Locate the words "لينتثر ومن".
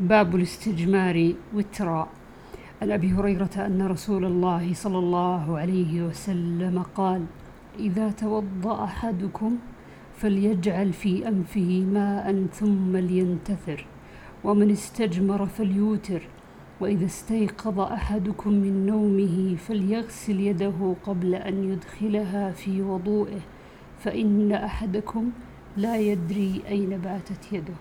12.96-14.70